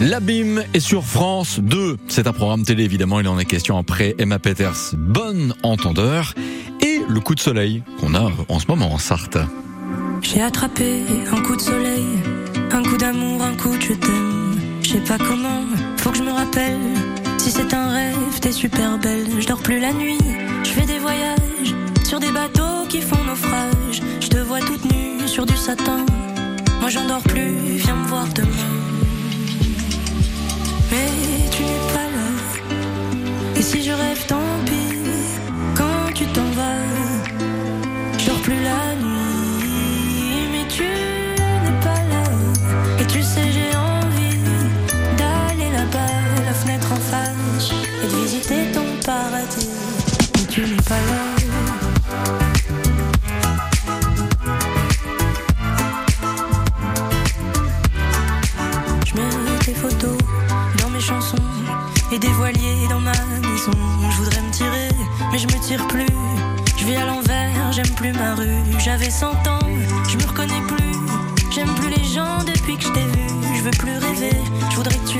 L'abîme 0.00 0.62
est 0.72 0.80
sur 0.80 1.04
France 1.04 1.58
2. 1.58 1.96
C'est 2.06 2.26
un 2.26 2.32
programme 2.32 2.62
télé, 2.62 2.84
évidemment. 2.84 3.18
Il 3.18 3.26
en 3.28 3.38
est 3.38 3.44
question 3.44 3.76
après 3.76 4.14
Emma 4.18 4.38
Peters, 4.38 4.94
bonne 4.94 5.54
entendeur, 5.64 6.34
et 6.80 7.00
le 7.08 7.20
coup 7.20 7.34
de 7.34 7.40
soleil 7.40 7.82
qu'on 7.98 8.14
a 8.14 8.30
en 8.48 8.58
ce 8.60 8.66
moment 8.68 8.92
en 8.92 8.98
Sarthe. 8.98 9.38
J'ai 10.20 10.42
attrapé 10.42 11.02
un 11.32 11.40
coup 11.42 11.56
de 11.56 11.62
soleil, 11.62 12.06
un 12.70 12.82
coup 12.82 12.96
d'amour, 12.96 13.42
un 13.42 13.54
coup 13.54 13.76
de 13.76 13.82
je 13.82 13.94
t'aime. 13.94 14.60
Je 14.82 14.90
sais 14.90 15.00
pas 15.00 15.18
comment, 15.18 15.64
faut 15.96 16.10
que 16.10 16.18
je 16.18 16.22
me 16.22 16.32
rappelle. 16.32 16.78
Si 17.38 17.50
c'est 17.50 17.74
un 17.74 17.90
rêve, 17.90 18.40
t'es 18.40 18.52
super 18.52 18.98
belle. 18.98 19.26
Je 19.40 19.46
dors 19.46 19.62
plus 19.62 19.80
la 19.80 19.92
nuit, 19.92 20.18
je 20.62 20.70
fais 20.70 20.86
des 20.86 20.98
voyages 20.98 21.74
sur 22.04 22.20
des 22.20 22.30
bateaux 22.30 22.86
qui 22.90 23.00
font 23.00 23.24
naufrage. 23.24 24.02
Je 24.20 24.28
te 24.28 24.36
toute 24.60 24.84
nue 24.92 25.26
sur 25.26 25.46
du 25.46 25.56
satin. 25.56 26.04
Moi 26.80 26.90
j'en 26.90 27.06
dors 27.06 27.22
plus, 27.22 27.76
viens 27.76 27.96
me 27.96 28.06
voir 28.06 28.26
demain. 28.34 28.48
Mais 30.90 31.08
tu 31.50 31.62
n'es 31.62 31.82
pas 31.94 32.08
là. 32.16 33.56
Et 33.56 33.62
si 33.62 33.82
je 33.82 33.92
rêve, 33.92 34.26
tant 34.26 34.61
J'avais 68.78 69.10
100 69.10 69.26
ans, 69.48 69.60
je 70.08 70.16
me 70.16 70.26
reconnais 70.26 70.60
plus. 70.66 70.92
J'aime 71.54 71.72
plus 71.76 71.90
les 71.90 72.04
gens 72.04 72.42
depuis 72.44 72.76
que 72.76 72.82
je 72.84 72.92
t'ai 72.92 73.04
vu. 73.04 73.28
Je 73.56 73.62
veux 73.62 73.70
plus 73.70 73.96
rêver, 73.98 74.36
je 74.70 74.76
voudrais 74.76 74.96
que 74.96 75.08
tu 75.08 75.18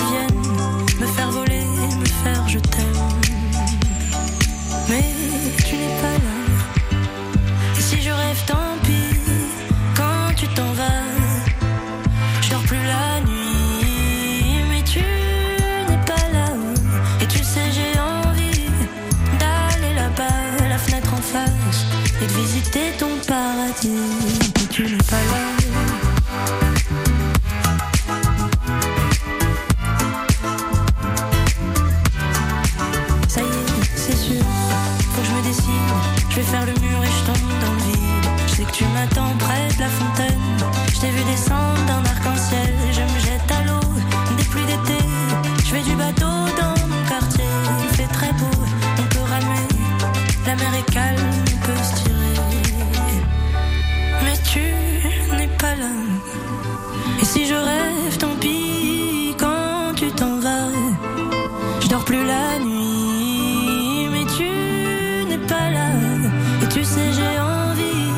visiter 22.72 22.92
ton 22.98 23.08
paradis. 23.26 23.88
Mais 24.56 24.66
tu 24.70 24.82
n'es 24.84 24.96
pas 24.96 25.16
là. 25.16 25.42
Ça 33.28 33.40
y 33.40 33.44
est, 33.44 33.96
c'est 33.96 34.16
sûr, 34.16 34.44
faut 35.12 35.20
que 35.20 35.28
je 35.28 35.32
me 35.32 35.42
décide. 35.42 35.64
Je 36.30 36.36
vais 36.36 36.42
faire 36.42 36.66
le 36.66 36.72
mur 36.80 37.02
et 37.02 37.06
je 37.06 37.26
tombe 37.26 37.48
dans 37.60 37.72
le 37.72 37.92
vide. 37.92 38.30
Je 38.46 38.54
sais 38.54 38.64
que 38.64 38.72
tu 38.72 38.84
m'attends 38.86 39.36
près 39.38 39.68
de 39.76 39.80
la 39.80 39.88
fontaine. 39.88 40.40
Je 40.94 41.00
t'ai 41.00 41.10
vu 41.10 41.24
descendre 41.24 41.84
d'un 41.86 42.04
arc-en-ciel. 42.04 42.74
Je 42.92 43.02
me 43.02 43.18
jette 43.20 43.50
à 43.50 43.64
l'eau 43.64 43.80
des 44.36 44.44
pluies 44.44 44.66
d'été. 44.66 45.04
Je 45.64 45.70
fais 45.74 45.82
du 45.82 45.94
bateau 45.96 46.34
dans 46.60 46.74
mon 46.88 47.08
quartier. 47.08 47.44
Il 47.82 47.96
fait 47.96 48.12
très 48.12 48.32
beau, 48.32 48.50
on 48.98 49.02
peut 49.14 49.30
ramer. 49.30 49.68
La 50.46 50.56
mer 50.56 50.74
est 50.74 50.92
calme, 50.92 51.18
on 51.54 51.66
peut 51.66 51.82
se 51.82 52.02
tirer. 52.02 52.11
Tu 54.52 54.60
n'es 55.38 55.48
pas 55.58 55.74
là. 55.76 55.94
Et 57.22 57.24
si 57.24 57.46
je 57.46 57.54
rêve, 57.54 58.18
tant 58.18 58.36
pis, 58.38 59.34
quand 59.38 59.94
tu 59.96 60.10
t'en 60.12 60.40
vas. 60.40 60.68
Je 61.80 61.88
dors 61.88 62.04
plus 62.04 62.22
la 62.22 62.58
nuit, 62.58 64.08
mais 64.12 64.26
tu 64.36 64.50
n'es 65.30 65.38
pas 65.48 65.70
là. 65.70 65.88
Et 66.62 66.68
tu 66.68 66.84
sais, 66.84 67.08
j'ai 67.16 67.34
envie 67.40 68.12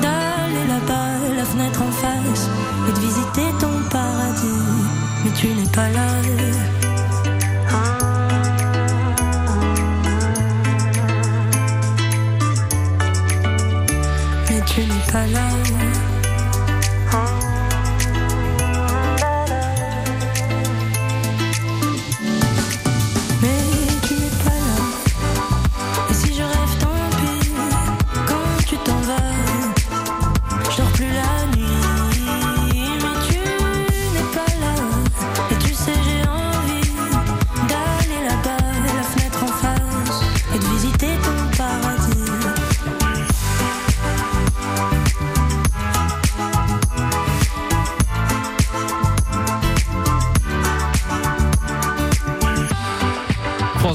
d'aller 0.00 0.66
là-bas, 0.66 1.10
la 1.36 1.44
fenêtre 1.44 1.82
en 1.82 1.92
face, 1.92 2.48
et 2.88 2.92
de 2.92 2.98
visiter 2.98 3.48
ton 3.60 3.74
paradis. 3.90 4.72
Mais 5.26 5.32
tu 5.38 5.48
n'es 5.48 5.70
pas 5.74 5.90
là. 5.90 6.06
Mais 6.24 8.15
tu 15.06 15.95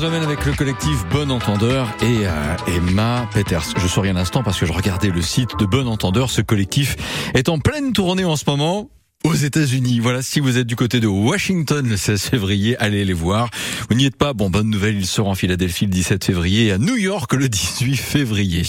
Bleu 0.02 0.24
avec 0.24 0.46
le 0.46 0.54
collectif 0.54 1.06
Bon 1.12 1.30
Entendeur 1.30 1.88
et 2.02 2.26
euh, 2.26 2.56
Emma 2.66 3.28
Peters. 3.32 3.62
Je 3.78 3.88
souris 3.88 4.10
un 4.10 4.16
instant 4.16 4.42
parce 4.42 4.60
que 4.60 4.66
je 4.66 4.74
regardais 4.74 5.10
le 5.10 5.22
site 5.22 5.60
de 5.60 5.66
Bon 5.66 5.88
Entendeur. 5.88 6.32
Ce 6.32 6.42
collectif 6.42 6.96
est 7.36 7.50
en 7.50 7.60
pleine 7.60 7.94
tournée 7.94 8.26
en 8.26 8.36
ce 8.36 8.44
moment 8.48 8.90
aux 9.24 9.34
États-Unis. 9.34 10.00
Voilà, 10.00 10.22
si 10.22 10.40
vous 10.40 10.58
êtes 10.58 10.68
du 10.68 10.76
côté 10.76 11.00
de 11.00 11.08
Washington 11.08 11.88
le 11.88 11.98
16 11.98 12.22
février, 12.22 12.78
allez 12.78 13.06
les 13.06 13.14
voir. 13.14 13.50
Vous 13.90 13.96
n'y 13.96 14.06
êtes 14.06 14.16
pas, 14.16 14.34
bon, 14.34 14.50
bonne 14.50 14.70
nouvelle, 14.70 14.98
ils 14.98 15.06
seront 15.06 15.32
en 15.32 15.36
Philadelphie 15.36 15.86
le 15.86 15.92
17 15.92 16.24
février 16.24 16.68
et 16.68 16.72
à 16.72 16.78
New 16.78 16.96
York 16.96 17.34
le 17.34 17.50
18 17.50 17.98
février. 17.98 18.64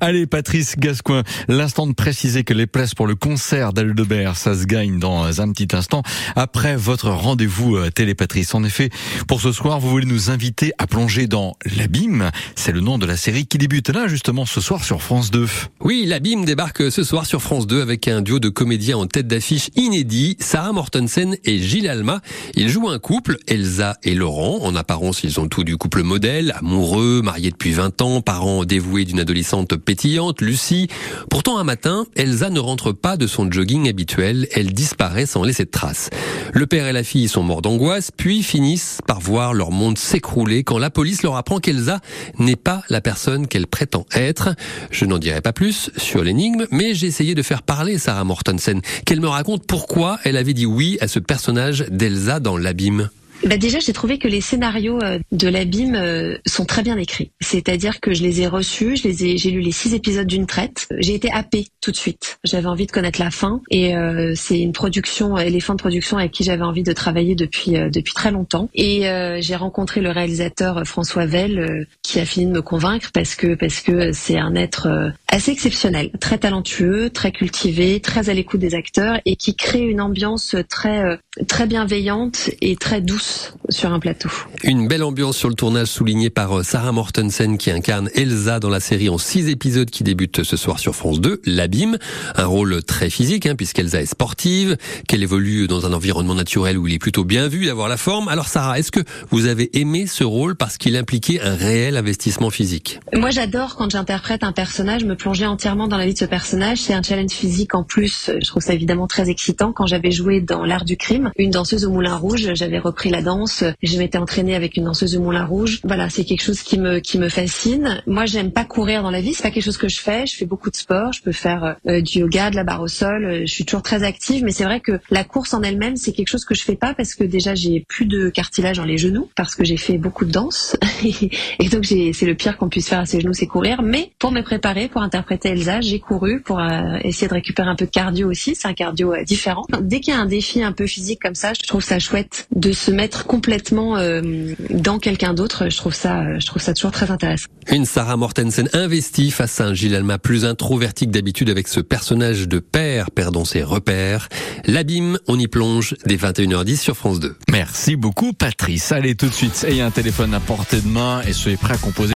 Allez, 0.00 0.26
Patrice 0.26 0.76
Gascoin, 0.78 1.22
l'instant 1.48 1.86
de 1.86 1.92
préciser 1.92 2.44
que 2.44 2.54
les 2.54 2.66
places 2.66 2.94
pour 2.94 3.06
le 3.06 3.14
concert 3.14 3.72
d'Aldebert, 3.72 4.36
ça 4.36 4.54
se 4.54 4.64
gagne 4.64 4.98
dans 4.98 5.40
un 5.40 5.52
petit 5.52 5.74
instant 5.74 6.02
après 6.36 6.76
votre 6.76 7.10
rendez-vous 7.10 7.76
euh, 7.76 7.90
télé, 7.90 8.14
Patrice. 8.14 8.54
En 8.54 8.64
effet, 8.64 8.90
pour 9.28 9.40
ce 9.40 9.52
soir, 9.52 9.80
vous 9.80 9.88
voulez 9.88 10.06
nous 10.06 10.30
inviter 10.30 10.72
à 10.78 10.86
plonger 10.86 11.26
dans 11.26 11.56
l'abîme. 11.76 12.30
C'est 12.56 12.72
le 12.72 12.80
nom 12.80 12.98
de 12.98 13.06
la 13.06 13.16
série 13.16 13.46
qui 13.46 13.58
débute 13.58 13.88
là, 13.88 14.08
justement, 14.08 14.46
ce 14.46 14.60
soir 14.60 14.84
sur 14.84 15.02
France 15.02 15.30
2. 15.30 15.46
Oui, 15.80 16.04
l'abîme 16.06 16.44
débarque 16.44 16.90
ce 16.90 17.04
soir 17.04 17.26
sur 17.26 17.42
France 17.42 17.66
2 17.66 17.80
avec 17.80 18.08
un 18.08 18.20
duo 18.20 18.38
de 18.38 18.48
comédiens 18.48 18.98
en 18.98 19.06
tête 19.06 19.26
d'affiche 19.26 19.70
inédit, 19.94 20.36
Sarah 20.40 20.72
Mortensen 20.72 21.36
et 21.44 21.58
Gilles 21.58 21.88
Alma. 21.88 22.20
Ils 22.56 22.68
jouent 22.68 22.88
un 22.88 22.98
couple, 22.98 23.36
Elsa 23.46 23.96
et 24.02 24.16
Laurent. 24.16 24.58
En 24.64 24.74
apparence, 24.74 25.22
ils 25.22 25.38
ont 25.38 25.46
tout 25.46 25.62
du 25.62 25.76
couple 25.76 26.02
modèle, 26.02 26.52
amoureux, 26.58 27.22
mariés 27.22 27.52
depuis 27.52 27.70
20 27.70 28.02
ans, 28.02 28.20
parents 28.20 28.64
dévoués 28.64 29.04
d'une 29.04 29.20
adolescente 29.20 29.76
pétillante, 29.76 30.40
Lucie. 30.40 30.88
Pourtant, 31.30 31.58
un 31.58 31.64
matin, 31.64 32.06
Elsa 32.16 32.50
ne 32.50 32.58
rentre 32.58 32.90
pas 32.90 33.16
de 33.16 33.28
son 33.28 33.48
jogging 33.50 33.88
habituel. 33.88 34.48
Elle 34.52 34.72
disparaît 34.72 35.26
sans 35.26 35.44
laisser 35.44 35.64
de 35.64 35.70
traces. 35.70 36.10
Le 36.52 36.66
père 36.66 36.88
et 36.88 36.92
la 36.92 37.04
fille 37.04 37.28
sont 37.28 37.44
morts 37.44 37.62
d'angoisse, 37.62 38.10
puis 38.10 38.42
finissent 38.42 38.98
par 39.06 39.20
voir 39.20 39.54
leur 39.54 39.70
monde 39.70 39.96
s'écrouler 39.96 40.64
quand 40.64 40.78
la 40.78 40.90
police 40.90 41.22
leur 41.22 41.36
apprend 41.36 41.60
qu'Elsa 41.60 42.00
n'est 42.40 42.56
pas 42.56 42.82
la 42.88 43.00
personne 43.00 43.46
qu'elle 43.46 43.68
prétend 43.68 44.06
être. 44.12 44.56
Je 44.90 45.04
n'en 45.04 45.18
dirai 45.18 45.40
pas 45.40 45.52
plus 45.52 45.90
sur 45.96 46.24
l'énigme, 46.24 46.66
mais 46.72 46.94
j'ai 46.94 47.06
essayé 47.06 47.36
de 47.36 47.42
faire 47.42 47.62
parler 47.62 47.98
Sarah 47.98 48.24
Mortensen, 48.24 48.80
qu'elle 49.06 49.20
me 49.20 49.28
raconte 49.28 49.64
pourquoi 49.68 49.83
elle 50.24 50.36
avait 50.36 50.54
dit 50.54 50.66
oui 50.66 50.98
à 51.00 51.08
ce 51.08 51.18
personnage 51.18 51.84
d'Elsa 51.90 52.40
dans 52.40 52.56
l'abîme? 52.56 53.10
Bah 53.46 53.58
déjà, 53.58 53.78
j'ai 53.78 53.92
trouvé 53.92 54.18
que 54.18 54.26
les 54.26 54.40
scénarios 54.40 55.02
euh, 55.02 55.18
de 55.30 55.48
l'abîme 55.48 55.96
euh, 55.96 56.38
sont 56.46 56.64
très 56.64 56.82
bien 56.82 56.96
écrits. 56.96 57.30
C'est-à-dire 57.42 58.00
que 58.00 58.14
je 58.14 58.22
les 58.22 58.40
ai 58.40 58.46
reçus, 58.46 58.96
je 58.96 59.06
les 59.06 59.24
ai, 59.24 59.36
j'ai 59.36 59.50
lu 59.50 59.60
les 59.60 59.70
six 59.70 59.92
épisodes 59.92 60.26
d'une 60.26 60.46
traite. 60.46 60.88
J'ai 60.98 61.14
été 61.14 61.30
happée 61.30 61.66
tout 61.82 61.90
de 61.90 61.96
suite. 61.96 62.38
J'avais 62.42 62.68
envie 62.68 62.86
de 62.86 62.92
connaître 62.92 63.20
la 63.20 63.30
fin 63.30 63.60
et 63.70 63.96
euh, 63.96 64.32
c'est 64.34 64.58
une 64.58 64.72
production, 64.72 65.36
éléphant 65.36 65.74
de 65.74 65.78
production 65.78 66.16
avec 66.16 66.32
qui 66.32 66.42
j'avais 66.42 66.62
envie 66.62 66.82
de 66.82 66.92
travailler 66.94 67.34
depuis 67.34 67.72
depuis 67.72 68.14
très 68.14 68.30
longtemps. 68.30 68.70
Et 68.74 69.02
j'ai 69.40 69.56
rencontré 69.56 70.00
le 70.00 70.10
réalisateur 70.10 70.82
François 70.86 71.26
Vell 71.26 71.86
qui 72.02 72.20
a 72.20 72.24
fini 72.24 72.46
de 72.46 72.52
me 72.52 72.62
convaincre 72.62 73.10
parce 73.12 73.34
que 73.34 73.54
parce 73.54 73.80
que 73.80 74.12
c'est 74.12 74.38
un 74.38 74.54
être 74.54 75.12
assez 75.28 75.50
exceptionnel, 75.50 76.10
très 76.20 76.38
talentueux, 76.38 77.10
très 77.10 77.32
cultivé, 77.32 78.00
très 78.00 78.30
à 78.30 78.34
l'écoute 78.34 78.60
des 78.60 78.74
acteurs 78.74 79.20
et 79.24 79.36
qui 79.36 79.54
crée 79.54 79.80
une 79.80 80.00
ambiance 80.00 80.56
très 80.68 81.18
très 81.48 81.66
bienveillante 81.66 82.50
et 82.60 82.76
très 82.76 83.00
douce 83.00 83.33
sur 83.68 83.92
un 83.92 84.00
plateau. 84.00 84.30
Une 84.62 84.88
belle 84.88 85.02
ambiance 85.02 85.36
sur 85.36 85.48
le 85.48 85.54
tournage 85.54 85.88
soulignée 85.88 86.30
par 86.30 86.58
euh, 86.58 86.62
Sarah 86.62 86.92
Mortensen 86.92 87.58
qui 87.58 87.70
incarne 87.70 88.10
Elsa 88.14 88.60
dans 88.60 88.68
la 88.68 88.80
série 88.80 89.08
en 89.08 89.18
six 89.18 89.48
épisodes 89.48 89.90
qui 89.90 90.04
débute 90.04 90.42
ce 90.42 90.56
soir 90.56 90.78
sur 90.78 90.94
France 90.94 91.20
2, 91.20 91.40
L'Abîme. 91.44 91.98
Un 92.36 92.46
rôle 92.46 92.82
très 92.82 93.10
physique 93.10 93.46
hein, 93.46 93.54
puisqu'Elsa 93.56 94.00
est 94.00 94.06
sportive, 94.06 94.76
qu'elle 95.08 95.22
évolue 95.22 95.66
dans 95.66 95.86
un 95.86 95.92
environnement 95.92 96.34
naturel 96.34 96.78
où 96.78 96.86
il 96.86 96.94
est 96.94 96.98
plutôt 96.98 97.24
bien 97.24 97.48
vu 97.48 97.66
d'avoir 97.66 97.88
la 97.88 97.96
forme. 97.96 98.28
Alors 98.28 98.48
Sarah, 98.48 98.78
est-ce 98.78 98.90
que 98.90 99.00
vous 99.30 99.46
avez 99.46 99.70
aimé 99.78 100.06
ce 100.06 100.24
rôle 100.24 100.56
parce 100.56 100.78
qu'il 100.78 100.96
impliquait 100.96 101.40
un 101.40 101.54
réel 101.54 101.96
investissement 101.96 102.50
physique? 102.50 103.00
Moi 103.14 103.30
j'adore 103.30 103.76
quand 103.76 103.90
j'interprète 103.90 104.44
un 104.44 104.52
personnage, 104.52 105.04
me 105.04 105.16
plonger 105.16 105.46
entièrement 105.46 105.88
dans 105.88 105.98
la 105.98 106.06
vie 106.06 106.14
de 106.14 106.18
ce 106.18 106.24
personnage. 106.24 106.78
C'est 106.78 106.94
un 106.94 107.02
challenge 107.02 107.32
physique 107.32 107.74
en 107.74 107.82
plus. 107.82 108.30
Je 108.40 108.46
trouve 108.46 108.62
ça 108.62 108.74
évidemment 108.74 109.06
très 109.06 109.30
excitant. 109.30 109.72
Quand 109.72 109.86
j'avais 109.86 110.10
joué 110.10 110.40
dans 110.40 110.64
L'Art 110.64 110.84
du 110.84 110.96
crime, 110.96 111.30
une 111.36 111.50
danseuse 111.50 111.84
au 111.84 111.90
Moulin 111.90 112.16
Rouge. 112.16 112.54
J'avais 112.54 112.78
repris 112.78 113.10
la 113.10 113.22
danse. 113.24 113.64
Je 113.82 113.98
m'étais 113.98 114.18
entraînée 114.18 114.54
avec 114.54 114.76
une 114.76 114.84
danseuse 114.84 115.16
au 115.16 115.20
Moulin 115.20 115.44
Rouge. 115.44 115.80
Voilà, 115.82 116.08
c'est 116.08 116.24
quelque 116.24 116.42
chose 116.42 116.62
qui 116.62 116.78
me 116.78 117.00
qui 117.00 117.18
me 117.18 117.28
fascine. 117.28 118.00
Moi, 118.06 118.26
j'aime 118.26 118.52
pas 118.52 118.64
courir 118.64 119.02
dans 119.02 119.10
la 119.10 119.20
vie. 119.20 119.34
C'est 119.34 119.42
pas 119.42 119.50
quelque 119.50 119.64
chose 119.64 119.78
que 119.78 119.88
je 119.88 120.00
fais. 120.00 120.26
Je 120.26 120.36
fais 120.36 120.44
beaucoup 120.46 120.70
de 120.70 120.76
sport. 120.76 121.12
Je 121.12 121.22
peux 121.22 121.32
faire 121.32 121.76
euh, 121.86 122.00
du 122.00 122.20
yoga, 122.20 122.50
de 122.50 122.56
la 122.56 122.64
barre 122.64 122.82
au 122.82 122.88
sol. 122.88 123.24
Euh, 123.24 123.40
je 123.46 123.52
suis 123.52 123.64
toujours 123.64 123.82
très 123.82 124.04
active. 124.04 124.44
Mais 124.44 124.52
c'est 124.52 124.64
vrai 124.64 124.80
que 124.80 125.00
la 125.10 125.24
course 125.24 125.54
en 125.54 125.62
elle-même, 125.62 125.96
c'est 125.96 126.12
quelque 126.12 126.28
chose 126.28 126.44
que 126.44 126.54
je 126.54 126.62
fais 126.62 126.76
pas 126.76 126.94
parce 126.94 127.14
que 127.14 127.24
déjà 127.24 127.54
j'ai 127.54 127.84
plus 127.88 128.06
de 128.06 128.28
cartilage 128.28 128.76
dans 128.76 128.84
les 128.84 128.98
genoux 128.98 129.28
parce 129.36 129.54
que 129.54 129.64
j'ai 129.64 129.76
fait 129.76 129.98
beaucoup 129.98 130.24
de 130.24 130.30
danse 130.30 130.76
et 131.04 131.68
donc 131.68 131.86
c'est 131.86 132.12
le 132.22 132.34
pire 132.34 132.56
qu'on 132.56 132.68
puisse 132.68 132.88
faire 132.88 133.00
à 133.00 133.06
ses 133.06 133.20
genoux, 133.20 133.32
c'est 133.34 133.46
courir. 133.46 133.82
Mais 133.82 134.12
pour 134.18 134.30
me 134.30 134.42
préparer, 134.42 134.88
pour 134.88 135.02
interpréter 135.02 135.50
Elsa, 135.50 135.80
j'ai 135.80 135.98
couru 135.98 136.40
pour 136.40 136.60
euh, 136.60 136.98
essayer 137.02 137.28
de 137.28 137.34
récupérer 137.34 137.68
un 137.68 137.76
peu 137.76 137.86
de 137.86 137.90
cardio 137.90 138.30
aussi. 138.30 138.54
C'est 138.54 138.68
un 138.68 138.74
cardio 138.74 139.14
différent. 139.24 139.64
Dès 139.80 140.00
qu'il 140.00 140.14
y 140.14 140.16
a 140.16 140.20
un 140.20 140.26
défi 140.26 140.62
un 140.62 140.72
peu 140.72 140.86
physique 140.86 141.20
comme 141.20 141.34
ça, 141.34 141.52
je 141.54 141.66
trouve 141.66 141.82
ça 141.82 141.98
chouette 141.98 142.46
de 142.54 142.72
se 142.72 142.90
mettre 142.90 143.03
complètement 143.08 143.96
euh, 143.96 144.54
dans 144.70 144.98
quelqu'un 144.98 145.34
d'autre. 145.34 145.70
Je 145.70 145.76
trouve 145.76 145.94
ça, 145.94 146.38
je 146.38 146.46
trouve 146.46 146.62
ça 146.62 146.74
toujours 146.74 146.92
très 146.92 147.10
intéressant. 147.10 147.46
Une 147.70 147.86
Sarah 147.86 148.16
Mortensen 148.16 148.68
investie 148.72 149.30
face 149.30 149.60
à 149.60 149.66
un 149.68 149.74
Gilles 149.74 149.94
Alma 149.94 150.18
plus 150.18 150.44
introverti 150.44 151.06
que 151.06 151.12
d'habitude 151.12 151.48
avec 151.48 151.68
ce 151.68 151.80
personnage 151.80 152.46
de 152.46 152.58
père 152.58 153.10
perdant 153.10 153.44
ses 153.44 153.62
repères. 153.62 154.28
L'abîme, 154.66 155.18
on 155.28 155.38
y 155.38 155.48
plonge 155.48 155.96
dès 156.04 156.16
21h10 156.16 156.76
sur 156.76 156.96
France 156.96 157.20
2. 157.20 157.34
Merci 157.50 157.96
beaucoup 157.96 158.32
Patrice. 158.32 158.92
Allez 158.92 159.14
tout 159.14 159.28
de 159.28 159.34
suite, 159.34 159.64
ayez 159.66 159.80
un 159.80 159.90
téléphone 159.90 160.34
à 160.34 160.40
portée 160.40 160.80
de 160.80 160.88
main 160.88 161.22
et 161.26 161.32
soyez 161.32 161.56
prêts 161.56 161.74
à 161.74 161.78
composer 161.78 162.04